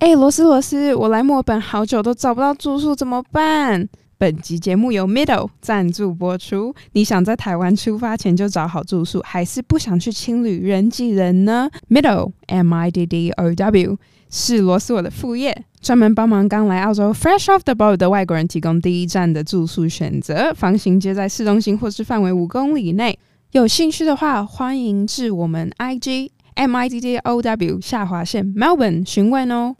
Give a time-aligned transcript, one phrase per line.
[0.00, 3.86] 哎，罗斯罗斯，我来墨本好久都找不到住宿，怎么办？
[4.16, 6.74] 本集节目由 Middle 赞助播出。
[6.92, 13.98] 你想在台湾出发前就找好住宿，还是不想去青旅人挤人呢？Middle M I D D O W
[14.30, 23.18] 是罗斯我的副业，专门帮忙刚来澳洲 Fresh off the boat 的外国人提供第一站的住宿选择，房型皆在市中心或是范围五公里内。
[23.52, 29.76] 有兴趣的话，欢迎至我们 I G M I D D O W 下划线 Melbourne 询问哦。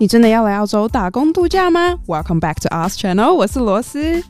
[0.00, 4.24] 你真的要来澳洲打工度假吗？Welcome back to Us Channel，我是罗斯。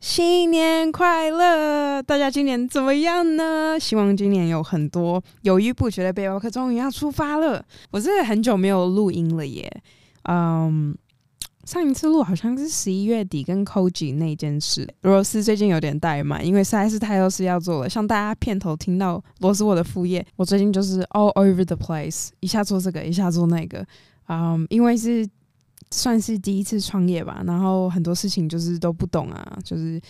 [0.00, 2.02] 新年快乐！
[2.02, 3.78] 大家今年怎么样呢？
[3.78, 7.62] 希望今年有很多犹豫不决的背包客终于要出发了。
[7.90, 9.82] 我真的很久没有录音了耶，
[10.22, 10.96] 嗯。
[11.66, 17.88] 上一次录好像是十一月底跟 Koji 那件事，罗斯最近有点怠慢，因为实在是太多事要做了。
[17.88, 23.84] 像大家片头听到罗斯我的副业，我最近就是 all over the place，一下做这个，一下做那个，
[24.28, 25.26] 嗯，因为是
[25.90, 30.00] 算是第一次创业吧，然后很多事情就是都不懂啊，就是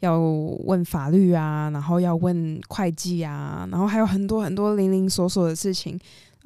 [0.00, 5.98] 要问法律啊，然后要问会计啊，然后还有很多很多零零琐琐的事情。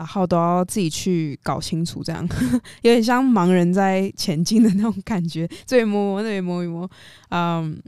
[0.02, 2.28] 然后都要自己去搞清楚，这样
[2.82, 6.90] 有点像盲人在前进的那种感觉，这边摸摸，那边摸一摸。
[7.28, 7.80] 嗯，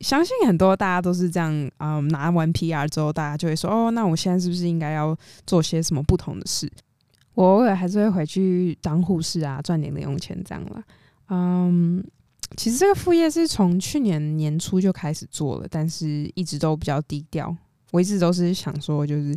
[0.00, 1.50] 相信很多大家都是这样。
[1.78, 6.70] 嗯，拿完 PR 之后，大家就会说：“哦，那我现在是不是应该要做些什么不同的事？”
[7.32, 10.82] 我偶尔还是会回去当护士啊，赚点零用钱这样了。
[11.30, 12.04] 嗯，
[12.58, 17.56] 其实这个副业是从去年年初就开始做了，但是一直都比较低调。
[17.90, 19.34] 我一直都是想说，就是。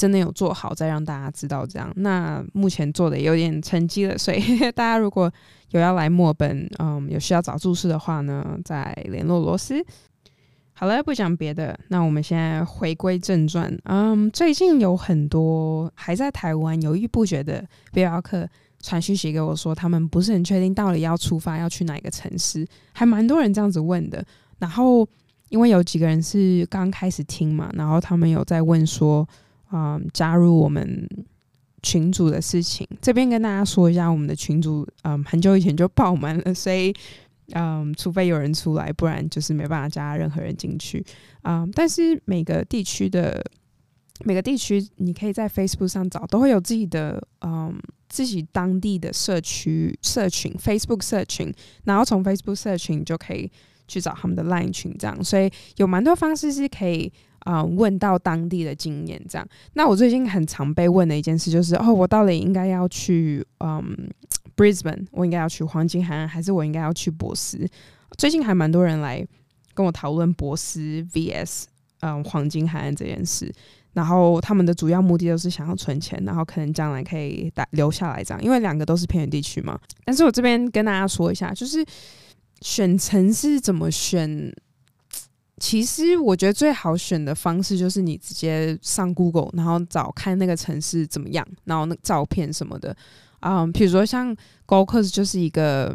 [0.00, 1.92] 真的有做好，再让大家知道这样。
[1.96, 4.40] 那目前做的有点成绩了，所以
[4.72, 5.30] 大家如果
[5.72, 9.84] 有要来墨本，嗯，有需要找住宿的话呢，再联络罗斯。
[10.72, 13.70] 好了，不讲别的，那我们现在回归正传。
[13.84, 17.62] 嗯，最近有很多还在台湾犹豫不决的
[17.92, 18.48] 背包客
[18.80, 24.24] 传讯息给我说，他们不是很确定到底要出发要去哪个城市，还蛮多人这样子问的。
[24.58, 25.06] 然后
[25.50, 29.28] 因为有几个人是刚开始听嘛，然后他们有在问说。
[29.72, 31.08] 嗯，加入我们
[31.82, 36.92] 群组的事情，这边跟大家说一下，我们的群组嗯很久以前就爆满了，所以
[37.52, 41.04] 嗯，除非有人出来，不然就是没办法加任何人进去
[41.42, 41.66] 啊。
[41.72, 43.42] 但是每个地区的
[44.24, 47.74] 每个地区，你可以在 Facebook 上找，都会有自己的嗯
[48.08, 51.50] 自己当地的社区社群 Facebook 社群，
[51.84, 53.50] 然后从 Facebook 社群就可以
[53.88, 57.10] 去找他们的 Line 群，这样，所以有蛮多方式是可以。
[57.40, 59.46] 啊，问到当地的经验这样。
[59.74, 63.82] 那我最近很常被问的一件事就是，哦，我到底应该要去嗯
[64.56, 67.66] ，Brisbane，我应该要去黄金海岸，还是我应该要去博斯？
[68.18, 69.26] 最近还蛮多人来
[69.72, 70.80] 跟我讨论博斯
[71.12, 71.64] VS
[72.00, 73.52] 嗯黄金海岸这件事。
[73.92, 79.76] 然后他们的主要目的都是想要存钱，然后可能将来可以打留下来这样，因为两个都是偏远地区嘛。
[80.04, 81.84] 但是我这边跟大家说一下，就是
[82.60, 84.54] 选城市怎么选。
[85.60, 92.96] 其实我觉得最好选的方式就是你直接上 Google，然后找看那个城市怎么样，然后那照片什么的
[93.40, 95.94] 啊，比如说像 g o c o s 就是一个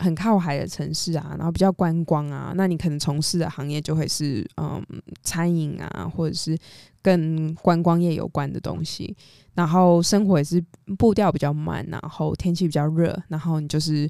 [0.00, 4.84] 很靠海的城市啊，然后比较观光啊，那你可能从事的行业就会是嗯
[5.22, 6.54] 餐饮啊，或者是
[7.00, 9.16] 跟观光业有关的东西，
[9.54, 10.62] 然后生活也是
[10.98, 14.06] 步调比较慢，然后天气比较热，然后你就是。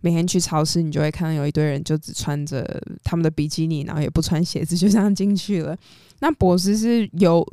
[0.00, 5.76] 每天去超市，你就会看到有一堆人就只穿着他们的比基尼，然后也不穿鞋子，就这样进去了。
[6.20, 7.44] 那博 斯是有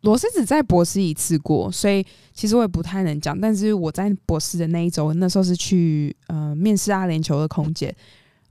[0.00, 3.38] 罗斯只在博斯一次过，所以其实我也不太能讲。
[3.38, 7.94] 但是我在博斯的那一周，那时候是去呃面试阿联酋的空姐，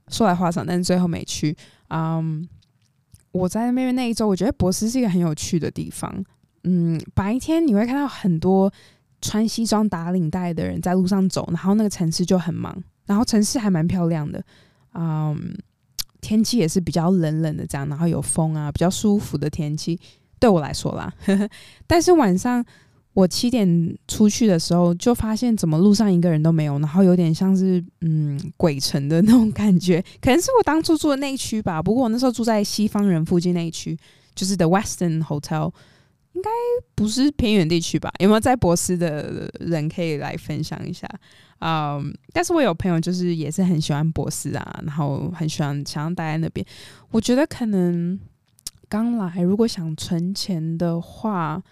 [0.08, 1.56] 说来话长，但是最后没去。
[1.88, 2.48] 嗯，
[3.32, 6.24] 我在那边那一周，我觉得博斯是一个很有趣的地方。
[6.62, 8.72] 嗯，白天你会看到很多。
[9.24, 12.76] 穿西装打领带的人在路上走，然后那个城市就很忙，
[13.06, 14.44] 然后城市还蛮漂亮的，
[14.92, 15.56] 嗯，
[16.20, 19.98] 天气也是比较冷冷的这样，然后有风啊，比较舒服的天气
[20.38, 21.10] 对我来说啦。
[21.88, 22.62] 但是晚上
[23.14, 31.82] 我七点出去的时候，就发现怎么路上一个人都没有，然后有点像是嗯鬼城的那种感觉，可能是我当初住的那一区吧。
[31.82, 33.98] 不过我那时候住在西方人附近那一区，
[34.34, 35.72] 就是 The Western Hotel。
[36.34, 36.50] 应该
[36.94, 38.12] 不是偏远地区吧？
[38.18, 41.08] 有没有在博斯的人可以来分享一下？
[41.60, 46.66] 嗯，但是我有朋友就是也是很喜欢博斯啊，然后很喜欢想要待在那边。
[47.10, 48.18] 我觉得可能
[48.88, 51.62] 刚来，如果想存钱的话，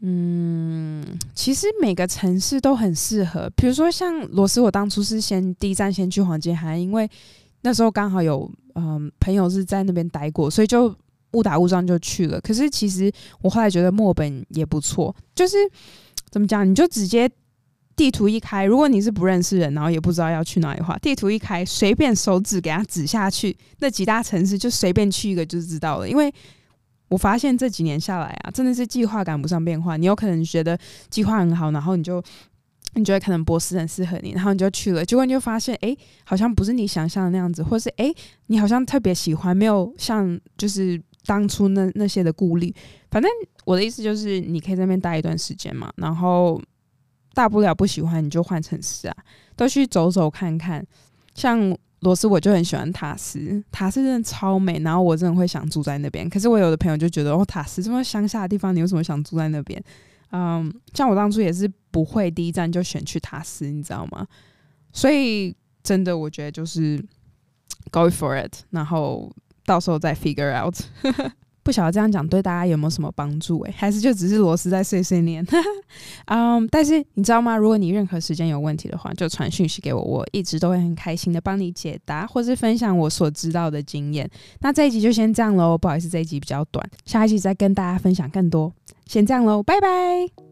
[0.00, 1.04] 嗯，
[1.34, 3.50] 其实每个城市都很适合。
[3.56, 7.10] 比如说像罗斯，我当初是先第一站先去黄金海岸，因为
[7.62, 10.94] 那时候刚好有嗯朋友是在那边待过，所以就
[11.32, 12.40] 误打误撞就去了。
[12.40, 13.10] 可是其实
[13.42, 15.56] 我后来觉得墨本也不错，就是
[16.30, 17.30] 怎么讲，你就直接
[17.96, 26.32] 地图一开，如果你是不认识人，然后也不知道要去哪里的话，地图一开，随便手指给他指下去，那几大城市就随便去一个就知道了，因为。
[27.10, 29.96] 我发现这几年下来啊，真的是计划赶不上变化。
[29.96, 30.78] 你有可能觉得
[31.08, 32.22] 计划很好，然后你就
[32.94, 35.92] 你觉得可能博斯很适合你，然后你就去了，结果你就发现，哎，
[36.22, 38.14] 好像不是你想象的那样子，或是哎，
[38.46, 42.74] 你好像特别喜欢，没有像就是当初那那些的顾虑。
[43.10, 43.30] 反正
[43.64, 46.60] 我的意思就是，你可以在那边待一段时间嘛，然后
[47.34, 49.16] 大不了不喜欢你就换城市啊，
[49.56, 50.86] 都去走走看看，
[51.34, 51.76] 像。
[52.00, 56.26] 罗斯我就很喜欢塔斯，塔斯真的超美，然后我真的会想住在那边。
[56.30, 59.84] 可是我有的朋友就觉得，哦，塔斯这么乡下的地方，你为什么想住在那边？
[60.32, 64.26] 嗯，像我当初也是不会第一站就选去塔斯，你知道吗？
[64.94, 66.98] 所以真的，我觉得就是
[67.90, 69.30] go for it，然后
[69.64, 70.74] 到时候再 figure out。
[71.62, 73.60] 不晓得这样讲对大家有没有什么帮助？
[73.64, 75.46] 诶，还是就只是螺丝在碎碎念？
[76.24, 77.54] 嗯，但是你知道吗？
[77.54, 84.28] 如果你任何时间有问题的话，就传讯息给我，我一直都会很开心的帮你解答，或是分享我所知道的经验。
[84.60, 88.72] 那这一集就先这样喽，不好意思，这一集比较短，下一集再跟大家分享更多。
[89.04, 90.49] 先这样喽，拜拜。